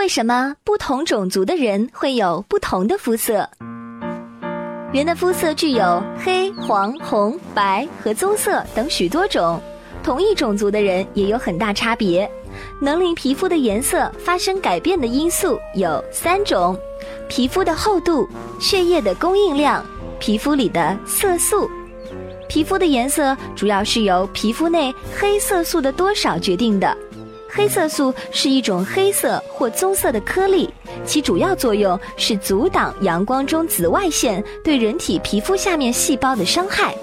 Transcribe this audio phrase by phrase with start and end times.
[0.00, 3.46] 为什么不同种族的人会有不同的肤色？
[4.94, 9.60] 人的肤色具有黑、黄、红、白和棕色等许多种，
[10.02, 12.28] 同一种族的人也有很大差别。
[12.80, 16.74] 能令皮肤的颜色发生改变的因素有三种：
[17.28, 18.26] 皮肤的厚度、
[18.58, 19.84] 血液的供应量、
[20.18, 21.70] 皮肤里的色素。
[22.48, 26.96] 皮肤的颜色主要是由皮肤内黑色素的多少决定的。
[27.52, 30.72] 黑色素是一种黑色或棕色的颗粒，
[31.04, 36.94] 其主要作用是阻挡阳光中紫外线对人体皮肤下面细胞的伤害。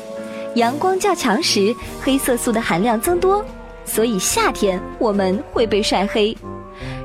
[0.56, 3.46] 阳光较强时，黑色素的含量增多，
[3.84, 6.36] 所以夏天我们会被晒黑。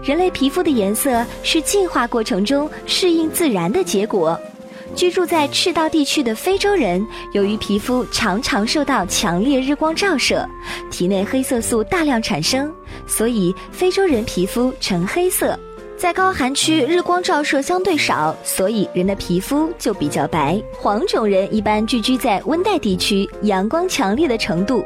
[0.04, 4.38] 人类皮肤的颜色是进化过程中适应自然的结果。
[4.94, 10.46] 居住在赤道地区的非洲人，由于皮肤常常受到强烈日光照射，
[10.90, 12.70] 体内黑色素大量产生，
[13.12, 15.58] 所以非洲人皮肤呈黑色。
[15.98, 20.60] 在高寒区，日光照射相对少，所以人的皮肤就比较白。
[20.72, 24.82] 黄种人一般聚居在温带地区，阳光强烈的程度，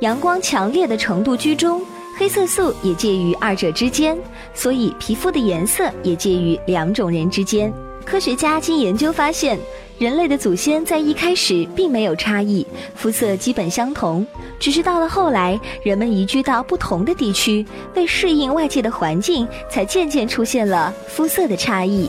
[0.00, 1.80] 阳光强烈的程度居中，
[2.18, 4.18] 黑色素也介于二者之间，
[4.52, 7.72] 所以皮肤的颜色也介于两种人之间。
[8.04, 9.58] 科学家经研究发现，
[9.98, 14.24] 人类的祖先在一开始并没有差异，肤色基本相同。
[14.60, 22.08] 只是到了后来，人们移居到不同的地区，为适应外界的环境，才渐渐出现了肤色的差异。